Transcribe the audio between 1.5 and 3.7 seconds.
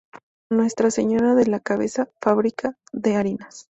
Cabeza, Fábrica de Harinas.